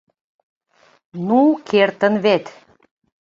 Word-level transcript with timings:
—Ну, 1.27 1.41
кертын 1.69 2.13
вет! 2.23 2.45